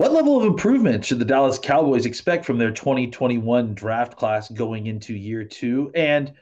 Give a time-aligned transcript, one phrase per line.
[0.00, 4.86] What level of improvement should the Dallas Cowboys expect from their 2021 draft class going
[4.86, 5.90] into year two?
[5.94, 6.32] And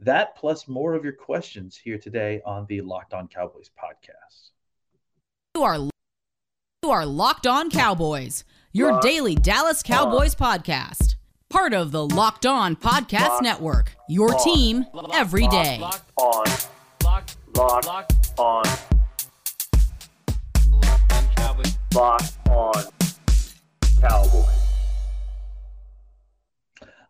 [0.00, 4.50] that plus more of your questions here today on the Locked On Cowboys podcast.
[5.54, 5.78] You are
[6.82, 10.58] you are Locked On Cowboys, your Locked daily Dallas Cowboys on.
[10.58, 11.14] podcast.
[11.48, 13.96] Part of the Locked On Podcast Locked Network.
[14.10, 14.44] Your on.
[14.44, 15.78] team every day.
[15.80, 16.44] Locked on.
[17.02, 18.64] Locked, Locked, Locked on.
[21.94, 22.95] Locked on.
[24.08, 24.46] Cowboys.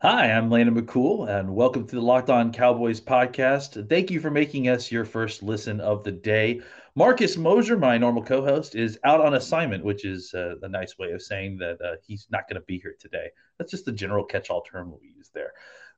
[0.01, 3.87] Hi, I'm Landon McCool, and welcome to the Locked On Cowboys podcast.
[3.91, 6.63] Thank you for making us your first listen of the day.
[6.95, 10.97] Marcus Mosher, my normal co host, is out on assignment, which is uh, a nice
[10.97, 13.29] way of saying that uh, he's not going to be here today.
[13.59, 15.53] That's just the general catch all term we use there.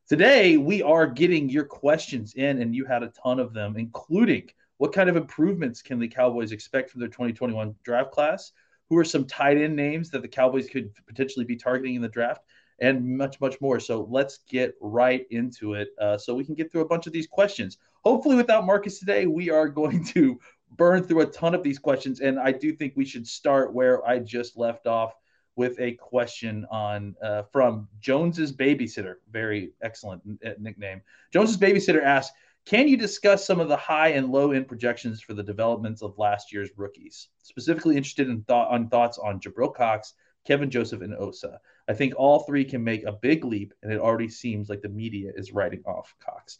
[0.08, 4.50] Today, we are getting your questions in, and you had a ton of them, including
[4.78, 8.50] what kind of improvements can the Cowboys expect from their 2021 draft class?
[8.88, 12.08] Who are some tight end names that the Cowboys could potentially be targeting in the
[12.08, 12.42] draft,
[12.80, 13.80] and much, much more.
[13.80, 17.12] So let's get right into it uh, so we can get through a bunch of
[17.12, 17.78] these questions.
[18.04, 20.38] Hopefully, without Marcus today, we are going to
[20.76, 22.20] burn through a ton of these questions.
[22.20, 25.14] And I do think we should start where I just left off
[25.56, 29.14] with a question on uh, from Jones's babysitter.
[29.30, 30.22] Very excellent
[30.60, 31.02] nickname.
[31.32, 32.32] Jones's babysitter asks,
[32.68, 36.18] can you discuss some of the high and low end projections for the developments of
[36.18, 37.28] last year's rookies?
[37.42, 40.12] Specifically interested in thought on thoughts on Jabril Cox,
[40.46, 41.60] Kevin Joseph, and Osa.
[41.88, 44.90] I think all three can make a big leap, and it already seems like the
[44.90, 46.58] media is writing off Cox.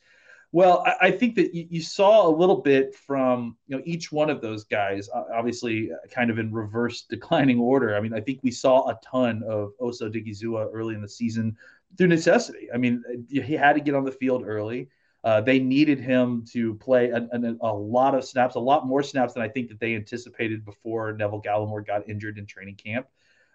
[0.50, 4.10] Well, I, I think that you, you, saw a little bit from you know each
[4.10, 7.94] one of those guys, obviously uh, kind of in reverse declining order.
[7.94, 11.54] I mean, I think we saw a ton of Osa Odighizuwa early in the season
[11.98, 12.68] through necessity.
[12.72, 14.88] I mean, he had to get on the field early.
[15.28, 17.28] Uh, they needed him to play a,
[17.60, 21.12] a, lot of snaps, a lot more snaps than I think that they anticipated before
[21.12, 23.08] Neville Gallimore got injured in training camp.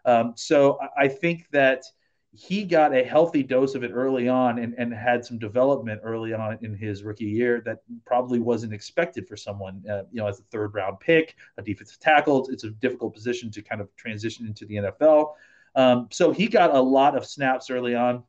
[0.06, 1.85] Um, so I, I think that
[2.31, 6.31] he got a healthy dose of it early on and, and had some development early
[6.31, 10.39] on in his rookie year that probably wasn't expected for someone, uh, you know, as
[10.39, 12.47] a third round pick, a defensive tackle.
[12.51, 15.31] It's a difficult position to kind of transition into the NFL.
[15.73, 18.23] Um, so he got a lot of snaps early on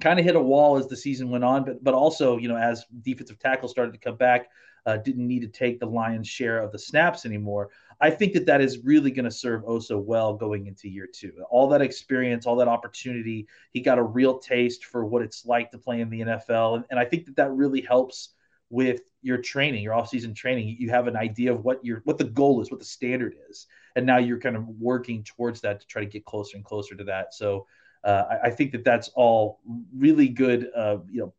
[0.00, 2.56] kind of hit a wall as the season went on, but but also you know
[2.56, 4.48] as defensive tackle started to come back,
[4.86, 7.70] uh, didn't need to take the lion's share of the snaps anymore.
[8.00, 11.32] I think that that is really going to serve Osa well going into year two.
[11.50, 15.70] All that experience, all that opportunity, he got a real taste for what it's like
[15.72, 18.30] to play in the NFL, and, and I think that that really helps
[18.70, 20.76] with your training, your off-season training.
[20.78, 23.66] You have an idea of what your what the goal is, what the standard is,
[23.96, 26.94] and now you're kind of working towards that to try to get closer and closer
[26.94, 27.34] to that.
[27.34, 27.66] So
[28.08, 29.60] I, I, think that that's all
[29.96, 31.34] really good, uh, you know,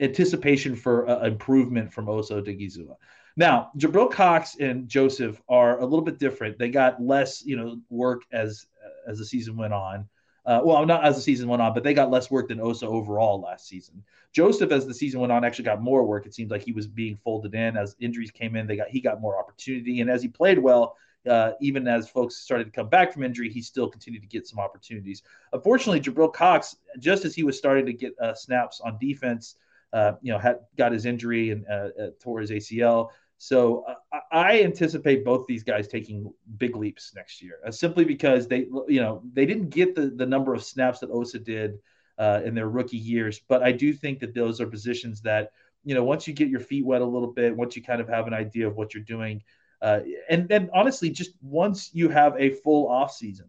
[0.00, 2.96] anticipation for uh, improvement from Osa Odighizuwa.
[3.36, 6.58] Now, Jabril Cox and Joseph are a little bit different.
[6.58, 8.66] They got less, you know, work as
[9.06, 10.08] as the season went on.
[10.46, 12.86] Uh, well, not as the season went on, but they got less work than Osa
[12.86, 14.02] overall last season.
[14.32, 16.24] Joseph, as the season went on, actually got more work.
[16.24, 18.66] It seems like he was being folded in as injuries came in.
[18.66, 22.36] They got he got more opportunity, and as he played well, uh, even as folks
[22.36, 25.22] started to come back from injury, he still continued to get some opportunities.
[25.52, 29.56] Unfortunately, Jabril Cox, just as he was starting to get uh, snaps on defense,
[29.92, 33.10] uh, you know, had got his injury and uh, uh, tore his ACL.
[33.38, 38.66] So uh, I anticipate both these guys taking big leaps next year, simply because they,
[38.88, 41.78] you know, they didn't get the the number of snaps that Osa did
[42.18, 43.40] in their rookie years.
[43.46, 45.52] But I do think that those are positions that,
[45.84, 48.08] you know, once you get your feet wet a little bit, once you kind of
[48.08, 49.42] have an idea of what you're doing
[49.82, 53.48] uh, and then honestly, just once you have a full off season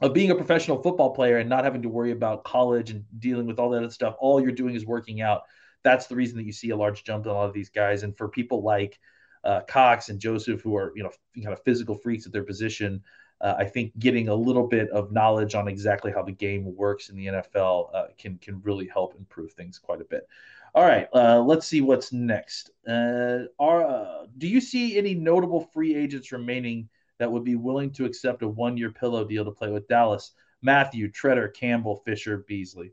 [0.00, 3.46] of being a professional football player and not having to worry about college and dealing
[3.46, 5.42] with all that other stuff, all you're doing is working out.
[5.82, 8.02] That's the reason that you see a large jump in a lot of these guys.
[8.02, 8.98] And for people like
[9.42, 13.02] uh, Cox and Joseph, who are you know kind of physical freaks at their position,
[13.40, 17.08] uh, I think getting a little bit of knowledge on exactly how the game works
[17.08, 20.28] in the NFL uh, can can really help improve things quite a bit.
[20.74, 22.70] All right, uh, let's see what's next.
[22.86, 26.88] Uh, are, uh, do you see any notable free agents remaining
[27.18, 30.32] that would be willing to accept a one-year pillow deal to play with Dallas?
[30.62, 32.92] Mathieu, Tretter, Campbell, Fisher, Beasley.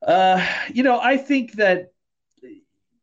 [0.00, 1.92] Uh, you know, I think that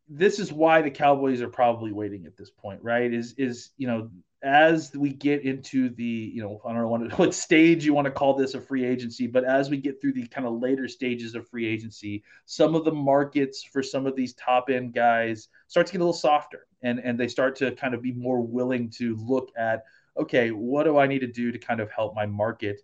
[0.10, 3.14] this is why the Cowboys are probably waiting at this point, right?
[3.14, 4.10] Is is you know
[4.42, 8.06] as we get into the you know I don't know what, what stage you want
[8.06, 10.88] to call this a free agency, but as we get through the kind of later
[10.88, 15.50] stages of free agency, some of the markets for some of these top end guys
[15.68, 18.42] start to get a little softer, and and they start to kind of be more
[18.42, 19.84] willing to look at
[20.18, 22.82] okay, what do I need to do to kind of help my market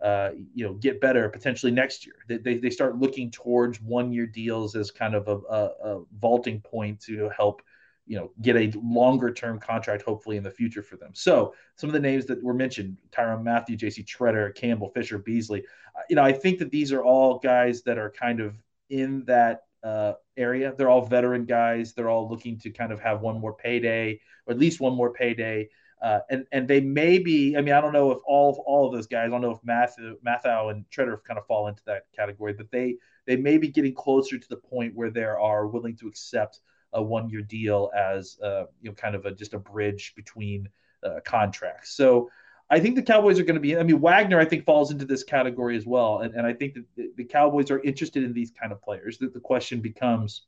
[0.00, 2.14] uh, you know, get better potentially next year.
[2.28, 6.04] They, they, they start looking towards one year deals as kind of a, a, a,
[6.18, 7.62] vaulting point to help,
[8.06, 11.10] you know, get a longer term contract hopefully in the future for them.
[11.14, 14.04] So some of the names that were mentioned: Tyrann Mathieu, J.C.
[14.04, 15.64] Tretter, Campbell, Fisher, Beasley.
[15.96, 18.54] Uh, you know, I think that these are all guys that are kind of
[18.90, 20.74] in that uh, area.
[20.76, 21.92] They're all veteran guys.
[21.92, 25.12] They're all looking to kind of have one more payday, or at least one more
[25.12, 25.68] payday.
[26.00, 27.56] Uh, and and they may be.
[27.56, 29.26] I mean, I don't know if all of, all of those guys.
[29.26, 32.70] I don't know if Matthew, Mathieu and Tretter kind of fall into that category, but
[32.70, 32.96] they
[33.26, 36.60] they may be getting closer to the point where they are willing to accept
[36.92, 40.68] a one year deal as uh, you know kind of a just a bridge between
[41.04, 41.92] uh, contracts.
[41.92, 42.30] So.
[42.70, 43.78] I think the Cowboys are going to be.
[43.78, 46.74] I mean, Wagner, I think, falls into this category as well, and, and I think
[46.74, 49.16] that the, the Cowboys are interested in these kind of players.
[49.16, 50.42] That the question becomes,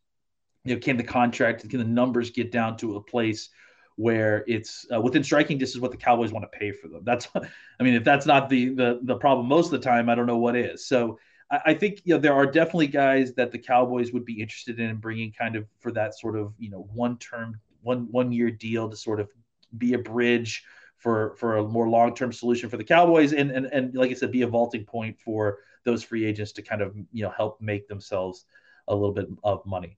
[0.64, 3.48] you know, can the contract, can the numbers get down to a place
[3.96, 7.02] where it's uh, within striking distance what the Cowboys want to pay for them.
[7.04, 10.14] That's, I mean, if that's not the the the problem most of the time, I
[10.14, 10.86] don't know what is.
[10.86, 11.18] So
[11.50, 14.80] I, I think you know there are definitely guys that the Cowboys would be interested
[14.80, 18.50] in bringing kind of for that sort of you know one term one one year
[18.50, 19.30] deal to sort of
[19.78, 20.64] be a bridge
[20.96, 24.14] for for a more long term solution for the Cowboys and and and like I
[24.14, 27.60] said, be a vaulting point for those free agents to kind of you know help
[27.60, 28.44] make themselves
[28.88, 29.96] a little bit of money.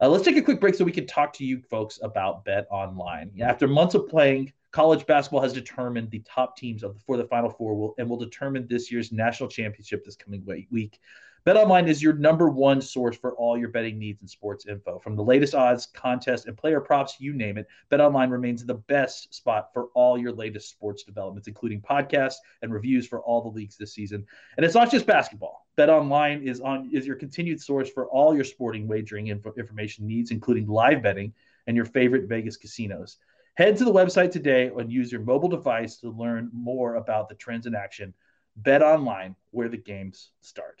[0.00, 2.66] Uh, let's take a quick break so we can talk to you folks about Bet
[2.70, 3.30] Online.
[3.40, 7.24] After months of playing, college basketball has determined the top teams of the, for the
[7.24, 10.98] Final Four will, and will determine this year's national championship this coming week.
[11.46, 14.98] BetOnline is your number one source for all your betting needs and sports info.
[14.98, 19.34] From the latest odds, contests, and player props, you name it, BetOnline remains the best
[19.34, 23.76] spot for all your latest sports developments, including podcasts and reviews for all the leagues
[23.76, 24.24] this season.
[24.56, 25.66] And it's not just basketball.
[25.76, 30.30] BetOnline is on is your continued source for all your sporting wagering info, information needs,
[30.30, 31.34] including live betting
[31.66, 33.18] and your favorite Vegas casinos.
[33.52, 37.34] Head to the website today and use your mobile device to learn more about the
[37.34, 38.14] trends in action.
[38.56, 40.80] Bet online where the games start.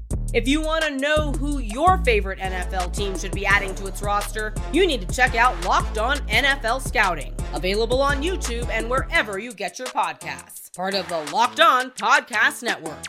[0.33, 4.01] If you want to know who your favorite NFL team should be adding to its
[4.01, 9.39] roster, you need to check out Locked On NFL Scouting, available on YouTube and wherever
[9.39, 10.73] you get your podcasts.
[10.73, 13.03] Part of the Locked On Podcast Network.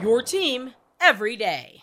[0.00, 1.82] Your team every day.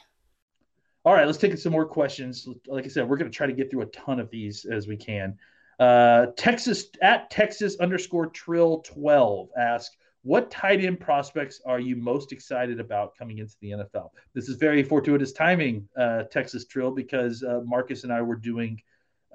[1.04, 2.48] All right, let's take some more questions.
[2.66, 4.88] Like I said, we're going to try to get through a ton of these as
[4.88, 5.38] we can.
[5.78, 9.92] Uh, Texas at Texas underscore trill 12 ask,
[10.26, 14.10] what tight end prospects are you most excited about coming into the NFL?
[14.34, 18.82] This is very fortuitous timing, uh, Texas Trill, because uh, Marcus and I were doing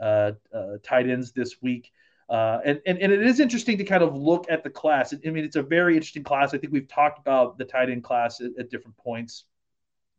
[0.01, 1.93] uh, uh tight ends this week.
[2.29, 5.15] Uh, and, and, and it is interesting to kind of look at the class.
[5.15, 6.55] I mean, it's a very interesting class.
[6.55, 9.45] I think we've talked about the tight end class at, at different points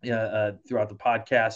[0.09, 1.55] uh, throughout the podcast.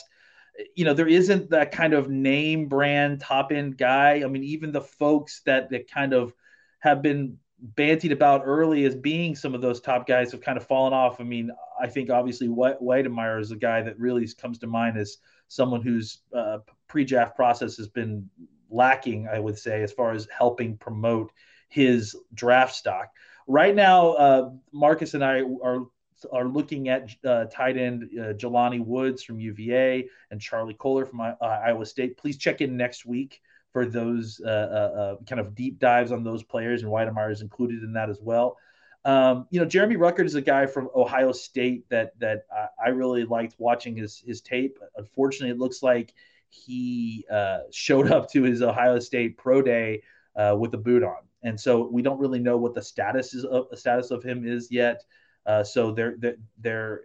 [0.76, 4.24] You know, there isn't that kind of name brand top end guy.
[4.26, 6.34] I mean, even the folks that that kind of
[6.80, 7.38] have been
[7.74, 11.20] bantied about early as being some of those top guys have kind of fallen off.
[11.20, 15.18] I mean, I think obviously Wydermyer is a guy that really comes to mind as
[15.48, 18.30] someone whose uh, pre-draft process has been
[18.70, 21.32] lacking, I would say, as far as helping promote
[21.70, 23.10] his draft stock.
[23.48, 25.86] Right now, uh, Marcus and I are
[26.32, 31.20] are looking at uh, tight end uh, Jelani Woods from UVA and Charlie Kolar from
[31.20, 32.18] uh, Iowa State.
[32.18, 33.42] Please check in next week
[33.76, 37.42] for those uh, uh, uh, kind of deep dives on those players, and Wydermyer is
[37.42, 38.56] included in that as well.
[39.04, 42.90] Um, you know, Jeremy Ruckert is a guy from Ohio State that that I, I
[42.92, 44.80] really liked watching his his tape.
[44.96, 46.14] Unfortunately, it looks like
[46.48, 50.04] he uh, showed up to his Ohio State pro day
[50.38, 53.44] uh, with a boot on, and so we don't really know what the status is
[53.44, 55.04] of the status of him is yet.
[55.46, 57.02] Uh, so they're they're, they're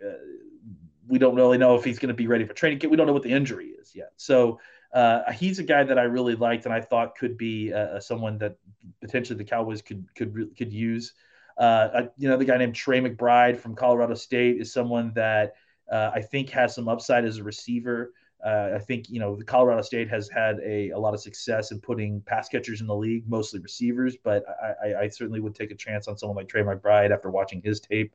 [1.08, 2.92] we don't really know if he's going to be ready for training camp.
[2.92, 4.12] We don't know what the injury is yet.
[4.16, 4.60] So
[4.92, 8.38] uh, he's a guy that I really liked and I thought could be uh, someone
[8.38, 8.56] that
[9.00, 11.14] potentially the Cowboys could could could use.
[11.56, 15.54] Uh, you know, the guy named Trey McBride from Colorado State is someone that
[15.92, 18.12] uh, I think has some upside as a receiver.
[18.44, 21.72] Uh, I think you know the Colorado State has had a, a lot of success
[21.72, 24.16] in putting pass catchers in the league, mostly receivers.
[24.16, 24.44] But
[24.82, 27.80] I, I certainly would take a chance on someone like Trey McBride after watching his
[27.80, 28.14] tape.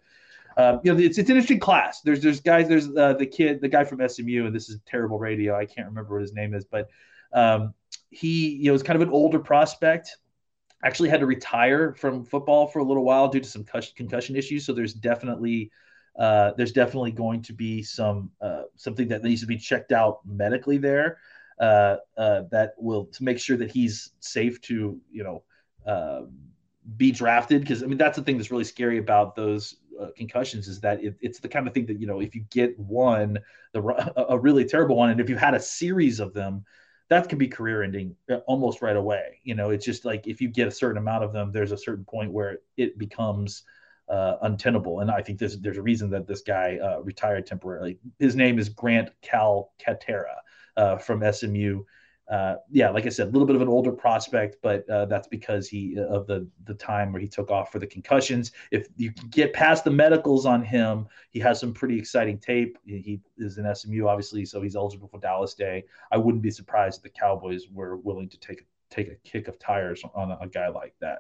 [0.58, 2.02] Um, you know, it's, it's an interesting class.
[2.02, 2.68] There's there's guys.
[2.68, 5.56] There's uh, the kid, the guy from SMU, and this is terrible radio.
[5.56, 6.90] I can't remember what his name is, but
[7.34, 7.74] um,
[8.10, 10.18] he you know is kind of an older prospect.
[10.84, 14.66] Actually, had to retire from football for a little while due to some concussion issues.
[14.66, 15.72] So there's definitely
[16.18, 20.20] uh, there's definitely going to be some uh, something that needs to be checked out
[20.26, 21.18] medically there
[21.60, 25.44] uh, uh that will to make sure that he's safe to you know
[25.86, 26.22] uh,
[26.98, 30.68] be drafted because I mean that's the thing that's really scary about those uh, concussions
[30.68, 33.40] is that it, it's the kind of thing that you know if you get one
[33.74, 33.82] the
[34.30, 36.64] a really terrible one and if you had a series of them
[37.10, 38.16] that can be career ending
[38.48, 41.34] almost right away you know it's just like if you get a certain amount of
[41.34, 43.64] them there's a certain point where it becomes
[44.10, 45.00] uh, untenable.
[45.00, 47.98] And I think there's there's a reason that this guy uh, retired temporarily.
[48.20, 50.38] His name is Grant Calcaterra
[50.78, 51.84] uh, from SMU.
[52.30, 55.28] Uh, yeah, like I said, a little bit of an older prospect, but uh, that's
[55.28, 58.52] because he of the the time where he took off for the concussions.
[58.72, 62.80] If you get past the medicals on him, he has some pretty exciting tape.
[62.86, 65.84] He is an SMU, obviously, so he's eligible for Dallas Day.
[66.12, 69.60] I wouldn't be surprised if the Cowboys were willing to take take a kick of
[69.60, 71.20] tires on a, a guy like that.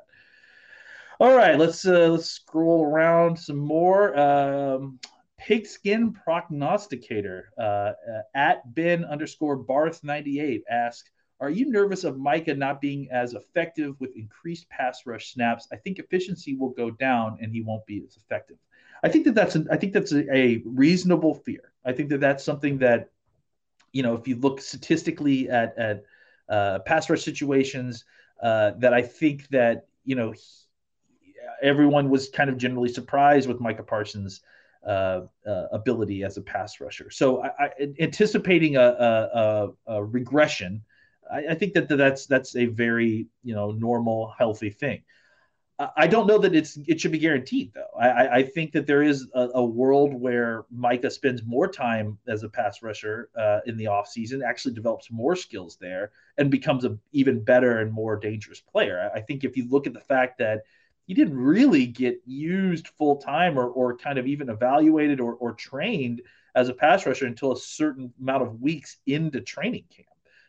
[1.19, 4.17] All right, let's uh, let's scroll around some more.
[4.19, 4.99] Um,
[5.45, 7.91] Pigskin prognosticator uh,
[8.33, 13.35] at Ben underscore Barth ninety eight asks, "Are you nervous of Micah not being as
[13.35, 15.67] effective with increased pass rush snaps?
[15.71, 18.57] I think efficiency will go down and he won't be as effective."
[19.03, 21.71] I think that that's an, I think that's a, a reasonable fear.
[21.85, 23.11] I think that that's something that
[23.91, 26.03] you know if you look statistically at at
[26.49, 28.03] uh, pass rush situations
[28.41, 30.31] uh, that I think that you know.
[30.31, 30.41] He,
[31.61, 34.41] everyone was kind of generally surprised with Micah Parsons'
[34.85, 37.09] uh, uh, ability as a pass rusher.
[37.09, 40.83] So, I, I, anticipating a, a, a, regression,
[41.31, 45.01] I, I, think that that's that's a very you know normal, healthy thing.
[45.97, 47.99] I don't know that it's it should be guaranteed though.
[47.99, 52.43] I, I think that there is a, a, world where Micah spends more time as
[52.43, 57.01] a pass rusher uh, in the offseason, actually develops more skills there, and becomes an
[57.11, 59.11] even better and more dangerous player.
[59.13, 60.61] I, I think if you look at the fact that
[61.05, 65.53] he didn't really get used full time or, or kind of even evaluated or, or
[65.53, 66.21] trained
[66.55, 70.07] as a pass rusher until a certain amount of weeks into training camp.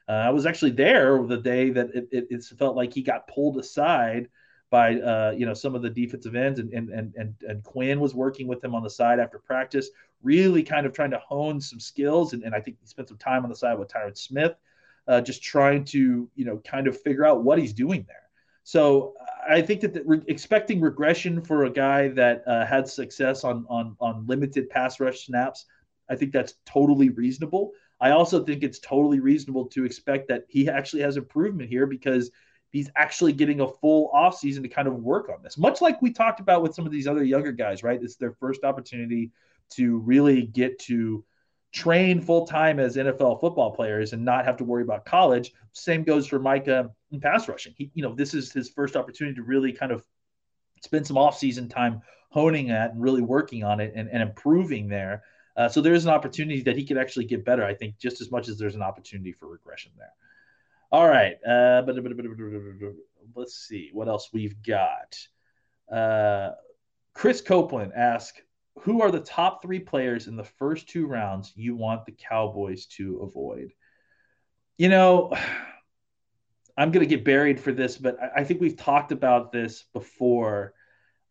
[0.08, 3.26] Uh, I was actually there the day that it, it, it, felt like he got
[3.26, 4.28] pulled aside
[4.70, 8.14] by uh, you know some of the defensive ends, and, and and and Quinn was
[8.14, 9.90] working with him on the side after practice,
[10.22, 13.18] really kind of trying to hone some skills, and, and I think he spent some
[13.18, 14.54] time on the side with Tyron Smith,
[15.08, 18.25] uh, just trying to you know kind of figure out what he's doing there.
[18.66, 19.14] So
[19.49, 23.64] I think that the, re- expecting regression for a guy that uh, had success on
[23.68, 25.66] on on limited pass rush snaps,
[26.11, 27.70] I think that's totally reasonable.
[28.00, 32.32] I also think it's totally reasonable to expect that he actually has improvement here because
[32.70, 35.56] he's actually getting a full offseason to kind of work on this.
[35.56, 38.02] Much like we talked about with some of these other younger guys, right?
[38.02, 39.30] It's their first opportunity
[39.75, 41.25] to really get to
[41.73, 45.52] train full time as NFL football players and not have to worry about college.
[45.73, 47.75] Same goes for Micah in pass rushing.
[47.76, 50.04] He, you know, this is his first opportunity to really kind of
[50.82, 55.23] spend some off-season time honing that and really working on it and, and improving there.
[55.56, 58.30] Uh, so there's an opportunity that he could actually get better, I think, just as
[58.30, 60.12] much as there's an opportunity for regression there.
[60.92, 61.37] All right.
[61.44, 61.82] Uh,
[63.35, 65.18] let's see what else we've got.
[65.90, 66.50] Uh,
[67.14, 68.40] Chris Copeland asks,
[68.80, 72.87] who are the top three players in the first two rounds you want the Cowboys
[72.87, 73.73] to avoid?
[74.78, 75.33] You know,
[76.78, 80.75] I'm going to get buried for this, but I, think we've talked about this before.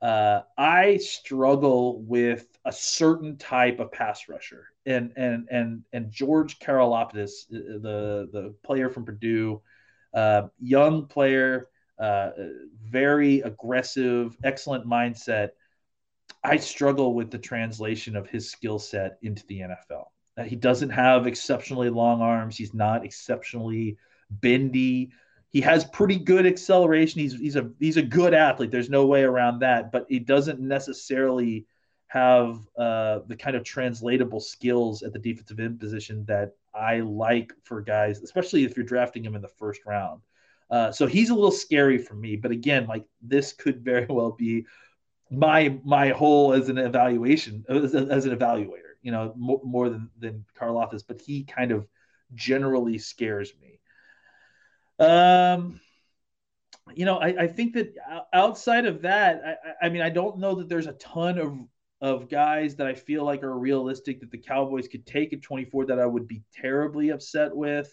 [0.01, 6.57] Uh, I struggle with a certain type of pass rusher, and and and and George
[6.57, 9.61] Karlaftis, uh, the the player from Purdue,
[10.15, 12.31] uh, young player, uh,
[12.83, 15.49] very aggressive, excellent mindset.
[16.45, 20.05] I struggle with the translation of his skill set into the NFL.
[20.37, 22.57] Uh, he doesn't have exceptionally long arms.
[22.57, 23.97] He's not exceptionally
[24.29, 25.11] bendy
[25.55, 27.21] he has pretty good acceleration.
[27.21, 28.71] He's he's a he's a good athlete.
[28.71, 29.89] There's no way around that.
[29.89, 31.65] But he doesn't necessarily
[32.07, 37.53] have uh, the kind of translatable skills at the defensive end position that I like
[37.63, 40.19] for guys, especially if you're drafting him in the first round.
[40.69, 42.35] Uh, so he's a little scary for me.
[42.35, 44.65] But again, like this could very well be
[45.29, 48.81] my my whole as an evaluation as, as an evaluator.
[49.01, 51.87] You know, more, more than than Karlaftis, but he kind of
[52.33, 53.79] generally scares me.
[54.97, 55.79] Um,
[56.93, 57.95] you know, I, I think that
[58.33, 61.57] outside of that, I, I mean, I don't know that there's a ton of
[62.01, 65.85] of guys that I feel like are realistic that the Cowboys could take at 24
[65.87, 67.91] that I would be terribly upset with.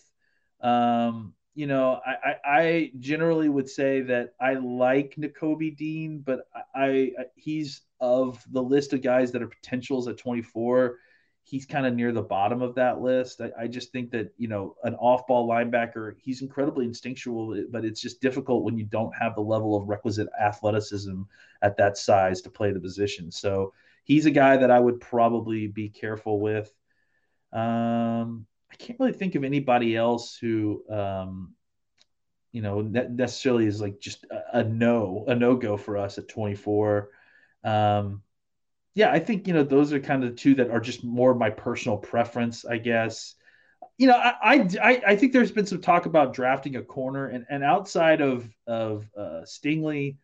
[0.61, 7.13] Um, you know, I, I, generally would say that I like Nakobe Dean, but I,
[7.19, 10.97] I he's of the list of guys that are potentials at 24
[11.45, 13.41] he's kind of near the bottom of that list.
[13.41, 18.01] I, I, just think that you know an off-ball linebacker, he's incredibly instinctual, but it's
[18.01, 21.23] just difficult when you don't have the level of requisite athleticism
[21.63, 23.31] at that size to play the position.
[23.31, 23.73] So
[24.05, 26.73] he's a guy that I would probably be careful with.
[27.53, 31.55] Um, I can't really think of anybody else who, um,
[32.53, 36.29] you know, necessarily is like just a, a no, a no go for us at
[36.29, 37.11] 24.
[37.65, 38.23] Um,
[38.95, 41.33] yeah, I think you know those are kind of the two that are just more
[41.33, 43.35] of my personal preference, I guess.
[43.97, 47.47] You know, I, I I think there's been some talk about drafting a corner, and
[47.49, 50.17] and outside of of uh, Stingley,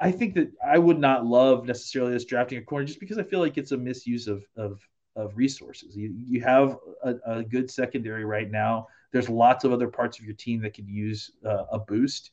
[0.00, 3.22] I think that I would not love necessarily us drafting a corner just because I
[3.22, 4.80] feel like it's a misuse of of
[5.16, 5.96] of resources.
[5.96, 8.88] You you have a, a good secondary right now.
[9.12, 12.30] There's lots of other parts of your team that could use uh, a boost.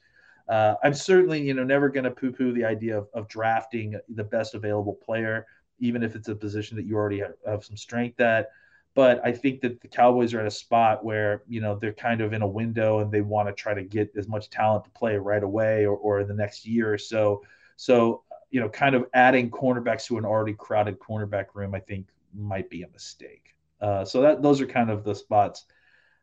[0.49, 4.23] Uh, I'm certainly, you know, never going to poo-poo the idea of, of drafting the
[4.23, 5.45] best available player,
[5.79, 8.49] even if it's a position that you already have, have some strength at.
[8.93, 12.19] But I think that the Cowboys are at a spot where, you know, they're kind
[12.19, 14.89] of in a window and they want to try to get as much talent to
[14.89, 17.41] play right away or, or in the next year or so.
[17.77, 22.07] So, you know, kind of adding cornerbacks to an already crowded cornerback room, I think
[22.35, 23.55] might be a mistake.
[23.79, 25.65] Uh, so that those are kind of the spots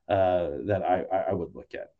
[0.08, 1.92] uh, that I, I would look at.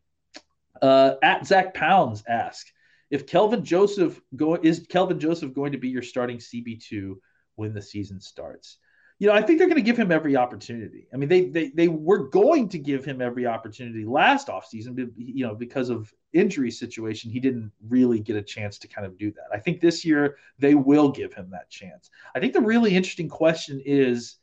[0.81, 2.67] Uh, at Zach Pounds ask
[3.11, 7.21] if Kelvin Joseph go is Kelvin Joseph going to be your starting CB two
[7.55, 8.77] when the season starts?
[9.17, 11.07] You know, I think they're going to give him every opportunity.
[11.13, 15.45] I mean, they they they were going to give him every opportunity last offseason, you
[15.45, 19.31] know, because of injury situation, he didn't really get a chance to kind of do
[19.31, 19.47] that.
[19.53, 22.09] I think this year they will give him that chance.
[22.35, 24.37] I think the really interesting question is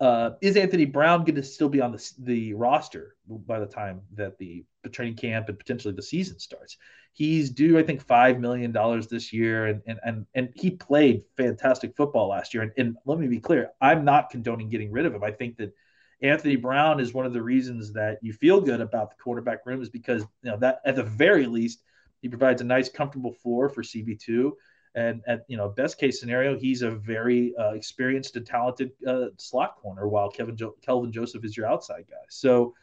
[0.00, 4.00] uh, is Anthony Brown going to still be on the, the roster by the time
[4.14, 6.78] that the, training camp and potentially the season starts?
[7.12, 11.24] He's due, I think, five million dollars this year, and and and and he played
[11.36, 12.62] fantastic football last year.
[12.62, 15.22] And, and let me be clear, I'm not condoning getting rid of him.
[15.22, 15.74] I think that
[16.22, 19.80] Anthony Brown is one of the reasons that you feel good about the quarterback room
[19.80, 21.82] is because you know that at the very least
[22.20, 24.56] he provides a nice, comfortable floor for CB two
[24.94, 29.26] and at you know best case scenario, he's a very uh, experienced and talented uh,
[29.36, 32.16] slot corner, while Kevin jo- Kelvin Joseph is your outside guy.
[32.28, 32.74] So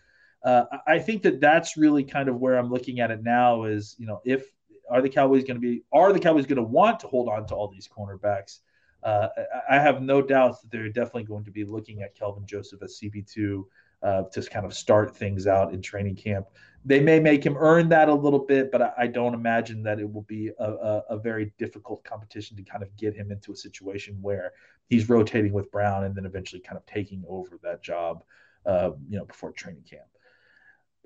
[0.44, 3.64] uh, I think that that's really kind of where I'm looking at it now.
[3.64, 4.46] Is you know if
[4.90, 7.46] are the Cowboys going to be are the Cowboys going to want to hold on
[7.48, 8.60] to all these cornerbacks?
[9.06, 9.28] Uh,
[9.70, 13.00] I have no doubts that they're definitely going to be looking at Kelvin Joseph as
[13.00, 13.68] CB two
[14.02, 16.48] uh, to kind of start things out in training camp.
[16.84, 20.00] They may make him earn that a little bit, but I, I don't imagine that
[20.00, 23.52] it will be a, a, a, very difficult competition to kind of get him into
[23.52, 24.54] a situation where
[24.88, 28.24] he's rotating with Brown and then eventually kind of taking over that job,
[28.66, 30.06] uh, you know, before training camp.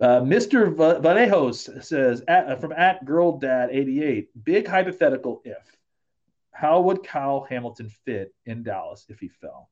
[0.02, 0.74] Uh, Mr.
[0.74, 5.79] Vallejos says at, from at girl dad 88 big hypothetical if
[6.60, 9.70] how would Kyle Hamilton fit in Dallas if he fell?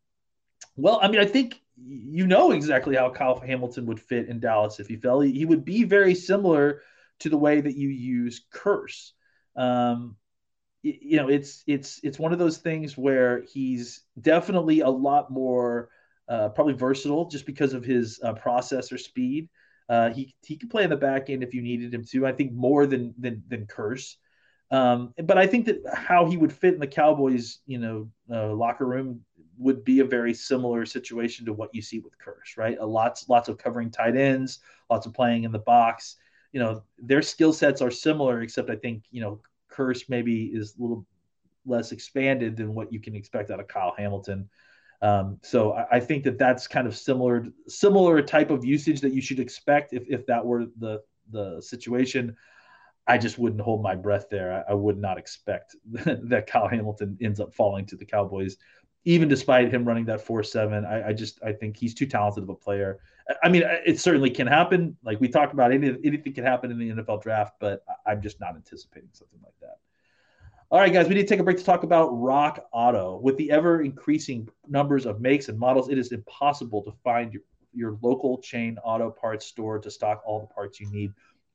[0.77, 4.79] Well, I mean, I think you know exactly how Kyle Hamilton would fit in Dallas
[4.79, 5.19] if he fell.
[5.19, 6.81] He, he would be very similar
[7.19, 9.11] to the way that you use Kearse.
[9.57, 10.15] Um,
[10.81, 15.89] you know, it's it's it's one of those things where he's definitely a lot more
[16.29, 19.49] uh, probably versatile just because of his uh, processor speed.
[19.89, 22.25] Uh, he he could play in the back end if you needed him to.
[22.25, 24.15] I think more than than than Kearse.
[24.69, 28.53] Um, but I think that how he would fit in the Cowboys, you know, uh,
[28.53, 29.21] locker room
[29.57, 32.77] would be a very similar situation to what you see with Kearse, right?
[32.79, 36.17] A lots lots of covering tight ends, lots of playing in the box.
[36.51, 40.75] You know, their skill sets are similar, except I think you know Kearse maybe is
[40.77, 41.05] a little
[41.65, 44.49] less expanded than what you can expect out of Kyle Hamilton.
[45.01, 49.13] Um, so I, I, think that that's kind of similar similar type of usage that
[49.13, 52.35] you should expect if if that were the the situation.
[53.07, 54.65] I just wouldn't hold my breath there.
[54.67, 58.57] I, I would not expect that Kyle Hamilton ends up falling to the Cowboys
[59.07, 62.43] even despite him running that four seven, I, I, just I think he's too talented
[62.43, 62.99] of a player.
[63.41, 64.97] I mean, it certainly can happen.
[65.01, 68.41] Like we talked about, any, anything can happen in the NFL draft, but I'm just
[68.41, 69.77] not anticipating something like that.
[70.69, 73.17] All right, guys, we need to take a break to talk about Rock Auto.
[73.23, 77.43] With the ever increasing numbers of makes and models, it is impossible to find your,
[77.73, 81.13] your local chain auto parts store to stock all the parts you need.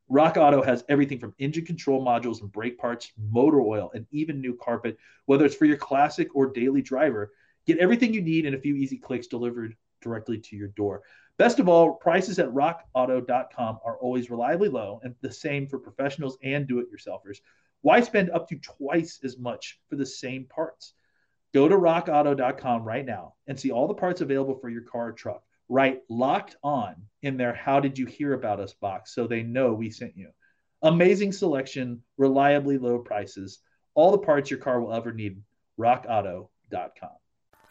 [0.09, 4.41] Rock Auto has everything from engine control modules and brake parts, motor oil, and even
[4.41, 7.33] new carpet, whether it's for your classic or daily driver.
[7.67, 11.03] Get everything you need in a few easy clicks delivered directly to your door.
[11.39, 16.37] Best of all, prices at rockauto.com are always reliably low and the same for professionals
[16.43, 17.39] and do it yourselfers.
[17.81, 20.95] Why spend up to twice as much for the same parts?
[21.55, 25.13] Go to rockauto.com right now and see all the parts available for your car or
[25.13, 25.43] truck.
[25.73, 29.73] Write locked on in their How Did You Hear About Us box so they know
[29.73, 30.29] we sent you.
[30.83, 33.61] Amazing selection, reliably low prices,
[33.95, 35.41] all the parts your car will ever need.
[35.81, 37.22] RockAuto.com.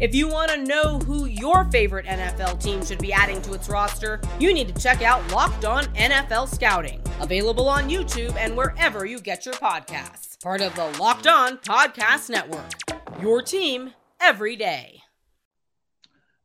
[0.00, 3.68] If you want to know who your favorite NFL team should be adding to its
[3.68, 9.04] roster, you need to check out Locked On NFL Scouting, available on YouTube and wherever
[9.04, 10.40] you get your podcasts.
[10.42, 12.64] Part of the Locked On Podcast Network.
[13.20, 15.02] Your team every day.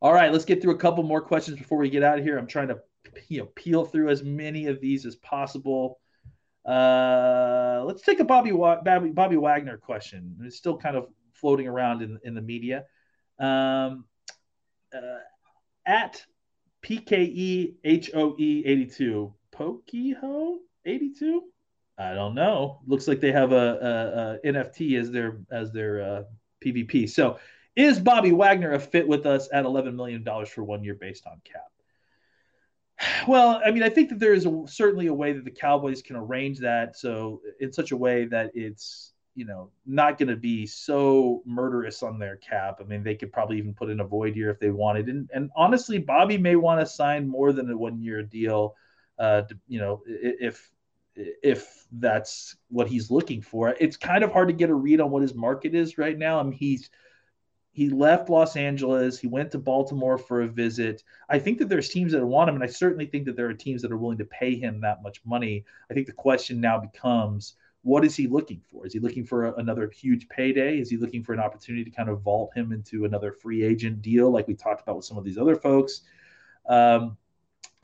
[0.02, 2.36] All right, let's get through a couple more questions before we get out of here.
[2.36, 2.80] I'm trying to
[3.28, 5.98] you know peel through as many of these as possible.
[6.68, 10.36] Uh, let's take a Bobby, Bobby Bobby Wagner question.
[10.42, 12.84] It's still kind of floating around in in the media.
[13.38, 14.04] Um,
[14.94, 15.18] uh,
[15.84, 16.24] at
[16.84, 21.42] PKEHOE82, Pokeho 82.
[21.98, 22.80] I don't know.
[22.86, 26.24] Looks like they have a, a, a NFT as their as their uh,
[26.64, 27.08] PFP.
[27.08, 27.38] So,
[27.74, 31.26] is Bobby Wagner a fit with us at 11 million dollars for one year based
[31.26, 31.62] on cap?
[33.28, 36.00] Well, I mean, I think that there is a, certainly a way that the Cowboys
[36.00, 40.36] can arrange that so in such a way that it's you know, not going to
[40.36, 42.78] be so murderous on their cap.
[42.80, 45.08] I mean, they could probably even put in a void year if they wanted.
[45.08, 48.74] And, and honestly, Bobby may want to sign more than a one year deal.
[49.18, 50.70] Uh, to, you know, if
[51.14, 55.10] if that's what he's looking for, it's kind of hard to get a read on
[55.10, 56.40] what his market is right now.
[56.40, 56.90] I mean, he's
[57.72, 59.18] he left Los Angeles.
[59.18, 61.02] He went to Baltimore for a visit.
[61.28, 63.54] I think that there's teams that want him, and I certainly think that there are
[63.54, 65.66] teams that are willing to pay him that much money.
[65.90, 67.54] I think the question now becomes
[67.86, 68.84] what is he looking for?
[68.84, 70.80] Is he looking for a, another huge payday?
[70.80, 74.02] Is he looking for an opportunity to kind of vault him into another free agent
[74.02, 76.00] deal, like we talked about with some of these other folks?
[76.68, 77.16] Um,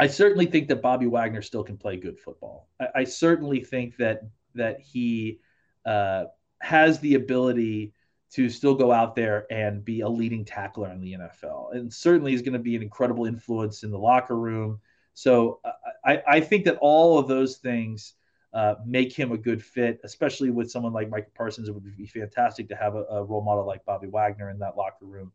[0.01, 2.69] I certainly think that Bobby Wagner still can play good football.
[2.81, 4.23] I, I certainly think that
[4.57, 5.39] that he
[5.87, 6.25] uh,
[6.61, 7.93] has the ability
[8.33, 12.35] to still go out there and be a leading tackler in the NFL, and certainly
[12.35, 14.81] is going to be an incredible influence in the locker room.
[15.15, 15.61] So
[16.05, 18.15] I, I think that all of those things
[18.53, 21.69] uh, make him a good fit, especially with someone like Micah Parsons.
[21.69, 24.77] It would be fantastic to have a, a role model like Bobby Wagner in that
[24.77, 25.33] locker room.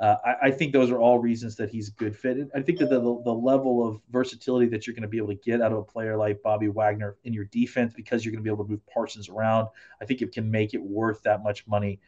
[0.00, 2.36] Uh, I, I, think those are all reasons that he's a good fit.
[2.52, 5.36] I think that the, the level of versatility that you're going to be able to
[5.36, 8.44] get out of a player like Bobby Wagner in your defense because you're going to
[8.44, 9.68] be able to move Parsons around,
[10.02, 12.00] I think it can make it worth that much money.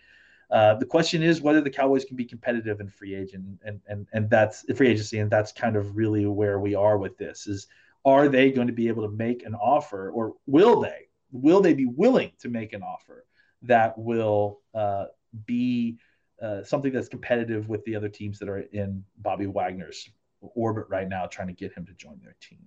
[0.50, 4.06] Uh, the question is whether the Cowboys can be competitive in free agent and and
[4.12, 7.46] and that's free agency, and that's kind of really where we are with this.
[7.46, 7.66] Is
[8.06, 11.74] are they going to be able to make an offer or will they will they
[11.74, 13.26] be willing to make an offer
[13.62, 15.06] that will uh,
[15.44, 15.98] be
[16.40, 20.08] uh, something that's competitive with the other teams that are in bobby wagner's
[20.40, 22.64] orbit right now trying to get him to join their team?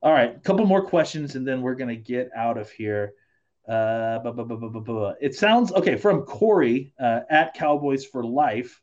[0.00, 3.14] All right a couple more questions and then we're going to get out of here.
[3.68, 4.20] Uh,
[5.20, 8.80] it sounds okay from corey uh, at cowboys for life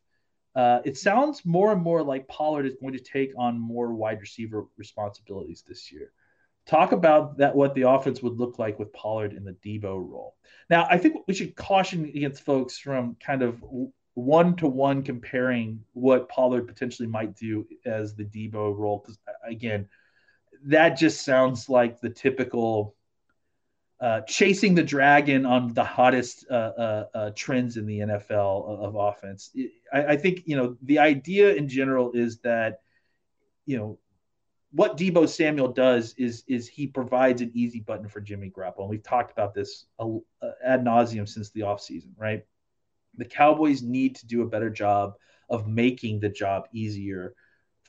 [0.54, 4.20] uh, it sounds more and more like Pollard is going to take on more wide
[4.20, 6.12] receiver responsibilities this year.
[6.66, 10.36] Talk about that what the offense would look like with Pollard in the Deebo role.
[10.70, 13.62] Now, I think we should caution against folks from kind of
[14.14, 19.88] one to one comparing what Pollard potentially might do as the Deebo role because again,
[20.66, 22.94] that just sounds like the typical
[24.04, 28.80] uh, chasing the dragon on the hottest uh, uh, uh trends in the NFL of,
[28.80, 29.50] of offense.
[29.94, 32.82] I, I, think you know the idea in general is that
[33.64, 33.98] you know
[34.72, 38.80] what Deebo Samuel does is is he provides an easy button for Jimmy Garoppolo.
[38.80, 40.18] And we've talked about this uh,
[40.62, 42.44] ad nauseum since the offseason, right?
[43.16, 45.14] The Cowboys need to do a better job
[45.48, 47.32] of making the job easier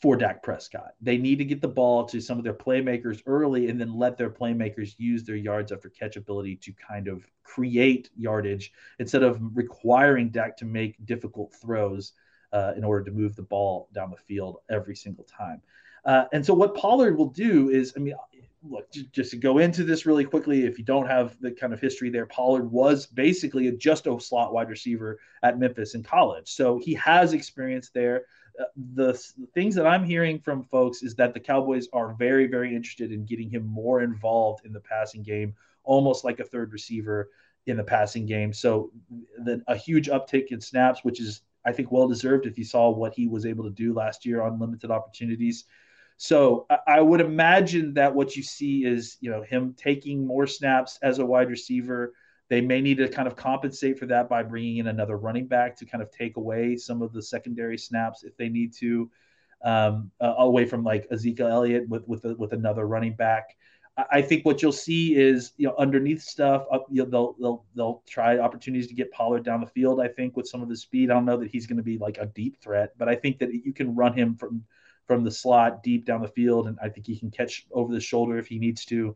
[0.02, 0.94] for Dak Prescott.
[1.02, 4.18] They need to get the ball to some of their playmakers early and then let
[4.18, 9.40] their playmakers use their yards after catch ability to kind of create yardage instead of
[9.56, 12.14] requiring Dak to make difficult throws
[12.52, 15.62] uh, in order to move the ball down the field every single time.
[16.04, 18.16] Uh, and so what Pollard will do is, I mean,
[18.68, 21.80] look, just to go into this really quickly, if you don't have the kind of
[21.80, 26.50] history there, Pollard was basically a just a slot wide receiver at Memphis in college.
[26.50, 28.26] So he has experience there
[28.76, 29.14] the,
[29.54, 33.26] things that I'm hearing from folks is that the Cowboys are very, very interested in
[33.26, 37.30] getting him more involved in the passing game, almost like a third receiver
[37.68, 38.54] in the passing game.
[38.54, 38.92] So,
[39.40, 42.90] the, a huge uptick in snaps, which is I think well deserved if you saw
[42.90, 45.66] what he was able to do last year on limited opportunities.
[46.18, 50.48] So I, I would imagine that what you see is you know him taking more
[50.48, 52.14] snaps as a wide receiver.
[52.50, 55.76] They may need to kind of compensate for that by bringing in another running back
[55.78, 59.10] to kind of take away some of the secondary snaps if they need to,
[59.64, 63.56] um, uh, away from like Ezekiel Elliott with with with another running back.
[64.12, 68.04] I think what you'll see is you know underneath stuff you know, they'll they'll they'll
[68.08, 70.02] try opportunities to get Pollard down the field.
[70.02, 71.98] I think with some of the speed, I don't know that he's going to be
[71.98, 74.64] like a deep threat, but I think that you can run him from
[75.08, 78.02] from the slot deep down the field, and I think he can catch over the
[78.02, 79.16] shoulder if he needs to.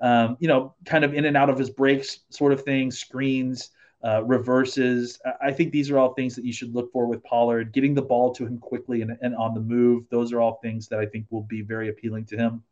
[0.00, 3.70] Um, you know, kind of in and out of his breaks, sort of thing, screens,
[4.04, 5.18] uh, reverses.
[5.40, 7.72] I think these are all things that you should look for with Pollard.
[7.72, 10.86] Getting the ball to him quickly and, and on the move, those are all things
[10.88, 12.62] that I think will be very appealing to him.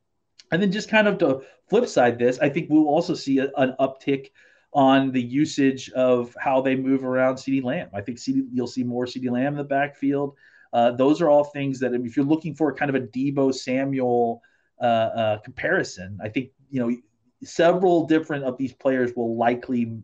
[0.53, 3.51] And then just kind of to flip side this, I think we'll also see a,
[3.57, 4.29] an uptick
[4.73, 7.89] on the usage of how they move around CeeDee Lamb.
[7.95, 10.37] I think CeeDee, you'll see more CeeDee Lamb in the backfield.
[10.73, 14.43] Uh, those are all things that if you're looking for kind of a Deebo Samuel
[14.81, 16.97] uh, uh, comparison, I think you know
[17.45, 19.99] several different of these players will likely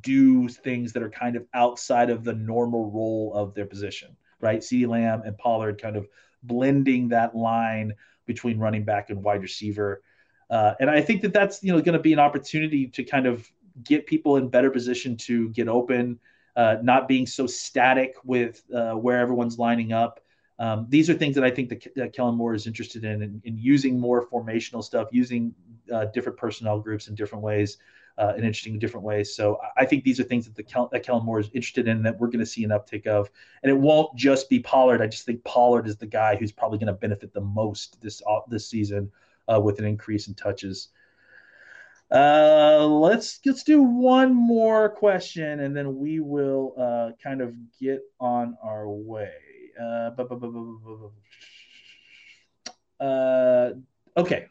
[0.00, 4.60] do things that are kind of outside of the normal role of their position, right?
[4.60, 6.06] CeeDee Lamb and Pollard kind of
[6.42, 7.94] blending that line
[8.26, 10.02] between running back and wide receiver.
[10.50, 13.26] Uh, and I think that that's you know going to be an opportunity to kind
[13.26, 13.50] of
[13.82, 16.18] get people in better position to get open,
[16.56, 20.20] uh, not being so static with uh, where everyone's lining up.
[20.58, 23.40] Um, these are things that I think that, that Kellen Moore is interested in, in,
[23.44, 25.54] in using more formational stuff, using
[25.92, 27.78] uh, different personnel groups in different ways,
[28.18, 29.34] uh, in interesting different ways.
[29.34, 32.02] So I think these are things that the Kel- that Kellen Moore is interested in
[32.02, 33.30] that we're going to see an uptick of,
[33.62, 35.02] and it won't just be Pollard.
[35.02, 38.22] I just think Pollard is the guy who's probably going to benefit the most this
[38.28, 39.10] uh, this season
[39.52, 40.88] uh, with an increase in touches.
[42.10, 48.00] Uh, let's let's do one more question, and then we will uh, kind of get
[48.18, 49.34] on our way.
[49.78, 50.10] Uh,
[52.98, 53.70] uh,
[54.16, 54.46] okay,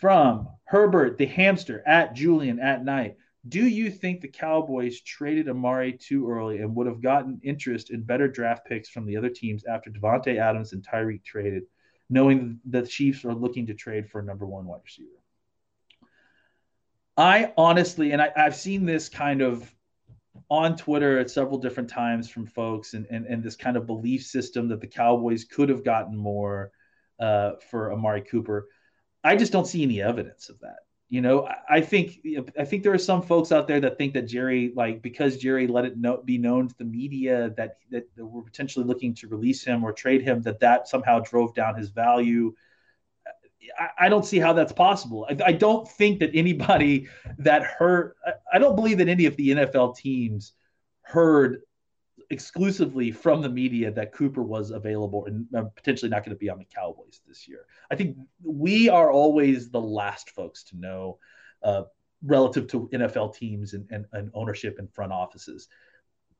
[0.00, 3.16] from Herbert the hamster at Julian at night.
[3.48, 8.02] Do you think the Cowboys traded Amari too early and would have gotten interest in
[8.02, 11.64] better draft picks from the other teams after Davante Adams and Tyreek traded,
[12.08, 15.08] knowing that the Chiefs are looking to trade for a number one wide receiver?
[17.16, 19.74] I honestly, and I, have seen this kind of
[20.48, 24.24] on Twitter at several different times from folks, and, and, and this kind of belief
[24.24, 26.72] system that the Cowboys could have gotten more
[27.18, 28.68] uh, for Amari Cooper.
[29.22, 30.78] I just don't see any evidence of that.
[31.10, 32.20] You know, I think
[32.56, 35.66] I think there are some folks out there that think that Jerry, like because Jerry
[35.66, 39.64] let it know, be known to the media that, that we're potentially looking to release
[39.64, 42.54] him or trade him, that that somehow drove down his value.
[43.76, 45.26] I, I don't see how that's possible.
[45.28, 49.34] I, I, don't think that anybody that heard, I, I don't believe that any of
[49.36, 50.52] the NFL teams
[51.02, 51.62] heard
[52.30, 56.48] exclusively from the media that Cooper was available and uh, potentially not going to be
[56.48, 57.66] on the Cowboys this year.
[57.90, 61.18] I think we are always the last folks to know
[61.62, 61.82] uh,
[62.24, 65.68] relative to NFL teams and, and, and ownership and front offices.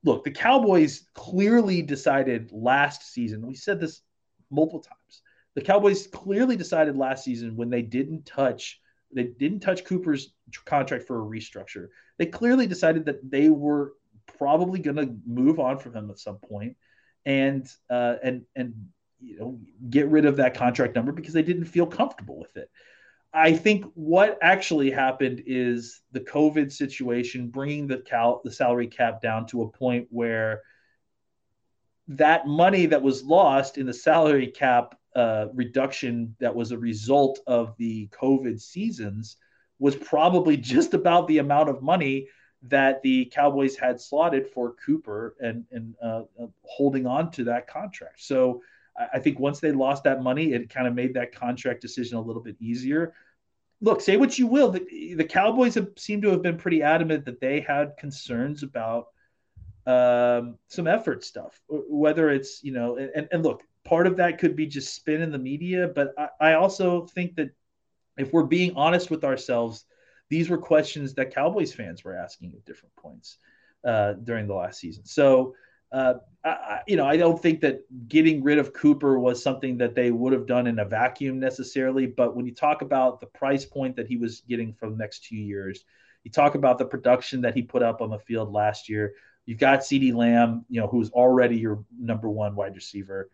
[0.05, 4.03] Look, the Cowboys clearly decided last season, we said this
[4.51, 5.23] multiple times.
[5.55, 8.81] The Cowboys clearly decided last season when they didn't touch
[9.13, 11.89] they didn't touch Cooper's contract for a restructure.
[12.19, 13.95] They clearly decided that they were
[14.39, 16.77] probably going to move on from him at some point,
[17.25, 18.75] and uh, and and
[19.21, 22.71] you know get rid of that contract number because they didn't feel comfortable with it.
[23.33, 29.21] I think what actually happened is the COVID situation bringing the cal the salary cap
[29.21, 30.63] down to a point where
[32.09, 37.39] that money that was lost in the salary cap uh, reduction that was a result
[37.47, 39.37] of the COVID seasons
[39.79, 42.29] was probably just about the amount of money
[42.63, 47.67] that the Cowboys had slotted for Cooper and and uh, uh, holding on to that
[47.67, 48.23] contract.
[48.23, 48.63] So
[49.13, 52.21] I think once they lost that money, it kind of made that contract decision a
[52.21, 53.15] little bit easier.
[53.81, 57.25] Look, say what you will, the, the Cowboys have, seem to have been pretty adamant
[57.25, 59.07] that they had concerns about
[59.87, 64.55] um, some effort stuff, whether it's you know, and, and look, part of that could
[64.55, 67.51] be just spin in the media, but I, I also think that
[68.19, 69.87] if we're being honest with ourselves
[70.31, 73.37] these were questions that Cowboys fans were asking at different points
[73.85, 75.05] uh, during the last season.
[75.05, 75.55] So,
[75.93, 76.15] uh,
[76.45, 80.13] I, you know, I don't think that getting rid of Cooper was something that they
[80.13, 82.07] would have done in a vacuum necessarily.
[82.07, 85.25] But when you talk about the price point that he was getting for the next
[85.25, 85.85] two years,
[86.23, 89.15] you talk about the production that he put up on the field last year.
[89.47, 93.31] You've got CeeDee Lamb, you know, who's already your number one wide receiver.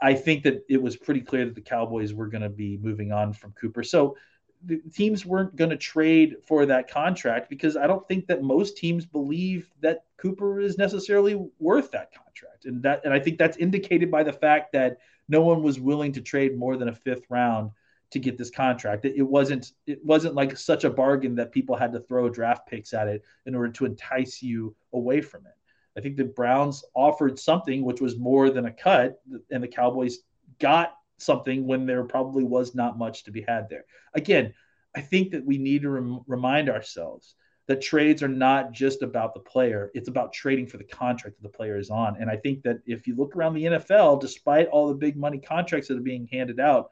[0.00, 3.12] I think that it was pretty clear that the Cowboys were going to be moving
[3.12, 3.82] on from Cooper.
[3.82, 4.16] So
[4.66, 8.76] the teams weren't going to trade for that contract because I don't think that most
[8.76, 12.64] teams believe that Cooper is necessarily worth that contract.
[12.64, 14.98] And that and I think that's indicated by the fact that
[15.28, 17.70] no one was willing to trade more than a fifth round
[18.10, 19.04] to get this contract.
[19.04, 22.66] It, it wasn't it wasn't like such a bargain that people had to throw draft
[22.66, 25.52] picks at it in order to entice you away from it.
[25.96, 30.18] I think the Browns offered something which was more than a cut, and the Cowboys
[30.58, 33.84] got something when there probably was not much to be had there.
[34.14, 34.54] Again,
[34.94, 37.34] I think that we need to rem- remind ourselves
[37.66, 41.42] that trades are not just about the player, it's about trading for the contract that
[41.42, 42.16] the player is on.
[42.20, 45.38] And I think that if you look around the NFL, despite all the big money
[45.38, 46.90] contracts that are being handed out,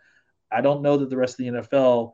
[0.50, 2.12] I don't know that the rest of the NFL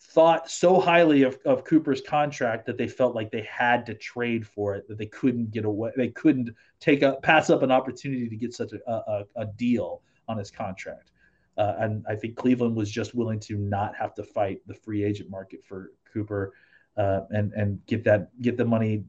[0.00, 4.46] thought so highly of, of Cooper's contract that they felt like they had to trade
[4.46, 8.28] for it, that they couldn't get away, they couldn't take a pass up an opportunity
[8.28, 11.10] to get such a, a, a deal on his contract.
[11.56, 15.04] Uh, and I think Cleveland was just willing to not have to fight the free
[15.04, 16.52] agent market for Cooper
[16.96, 19.04] uh, and and get that get the money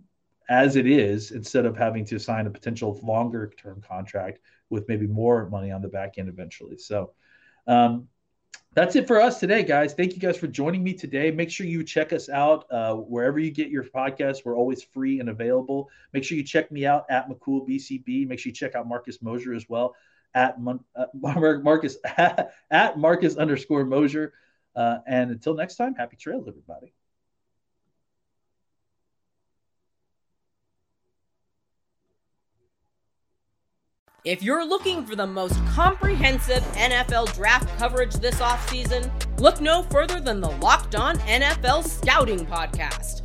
[0.50, 5.08] as it is instead of having to sign a potential longer term contract with maybe
[5.08, 6.78] more money on the back end eventually.
[6.78, 7.14] So
[7.68, 8.08] um,
[8.74, 9.94] that's it for us today, guys.
[9.94, 11.32] Thank you guys for joining me today.
[11.32, 14.46] Make sure you check us out uh, wherever you get your podcasts.
[14.46, 15.90] We're always free and available.
[16.14, 18.28] Make sure you check me out at McCool BCB.
[18.28, 19.96] Make sure you check out Marcus Mosher as well
[20.36, 20.58] at
[20.98, 21.06] uh,
[21.64, 21.98] Marcus
[22.70, 24.34] at Marcus underscore Mosher.
[24.76, 26.94] Uh, and until next time, happy trails, everybody.
[34.26, 40.20] If you're looking for the most comprehensive NFL draft coverage this offseason, look no further
[40.20, 43.25] than the Locked On NFL Scouting Podcast.